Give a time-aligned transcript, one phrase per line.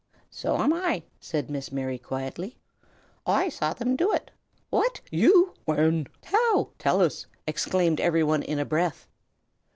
[0.31, 2.57] "So am I," said Miss Mary, quietly.
[3.27, 4.31] "I saw them do it."
[4.71, 9.07] "What!" "You!" "When?" "How?" "Tell us!" exclaimed every one, in a breath.